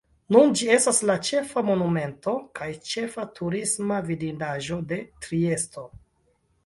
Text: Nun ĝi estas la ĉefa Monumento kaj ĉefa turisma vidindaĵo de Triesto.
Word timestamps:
Nun 0.35 0.53
ĝi 0.59 0.67
estas 0.75 1.01
la 1.09 1.15
ĉefa 1.27 1.63
Monumento 1.67 2.33
kaj 2.59 2.69
ĉefa 2.93 3.27
turisma 3.41 4.01
vidindaĵo 4.09 4.79
de 4.93 4.99
Triesto. 5.27 5.87